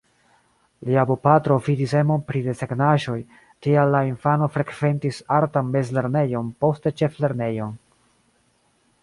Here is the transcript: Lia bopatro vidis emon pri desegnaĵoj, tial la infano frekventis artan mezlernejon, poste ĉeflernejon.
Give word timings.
Lia 0.87 1.01
bopatro 1.09 1.57
vidis 1.67 1.93
emon 1.99 2.23
pri 2.31 2.41
desegnaĵoj, 2.47 3.17
tial 3.67 3.93
la 3.97 4.01
infano 4.13 4.49
frekventis 4.57 5.21
artan 5.37 5.71
mezlernejon, 5.77 6.51
poste 6.65 6.95
ĉeflernejon. 7.05 7.79